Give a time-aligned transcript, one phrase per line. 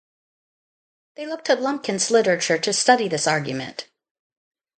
[1.15, 3.87] They looked to Lumpkin's literature to study this argument.